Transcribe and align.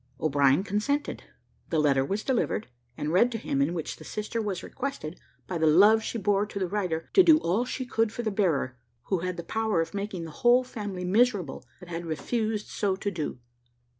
O'Brien 0.19 0.63
consented; 0.63 1.25
the 1.69 1.77
letter 1.77 2.03
was 2.03 2.23
delivered, 2.23 2.67
and 2.97 3.13
read 3.13 3.31
to 3.31 3.37
him, 3.37 3.61
in 3.61 3.71
which 3.75 3.97
the 3.97 4.03
sister 4.03 4.41
was 4.41 4.63
requested, 4.63 5.19
by 5.45 5.59
the 5.59 5.67
love 5.67 6.01
she 6.01 6.17
bore 6.17 6.47
to 6.47 6.57
the 6.57 6.65
writer, 6.67 7.07
to 7.13 7.21
do 7.21 7.37
all 7.37 7.65
she 7.65 7.85
could 7.85 8.11
for 8.11 8.23
the 8.23 8.31
bearer, 8.31 8.75
who 9.09 9.19
had 9.19 9.37
the 9.37 9.43
power 9.43 9.79
of 9.79 9.93
making 9.93 10.23
the 10.25 10.31
whole 10.41 10.63
family 10.63 11.05
miserable, 11.05 11.63
but 11.79 11.87
had 11.89 12.07
refused 12.07 12.65
so 12.65 12.95
to 12.95 13.11
do. 13.11 13.37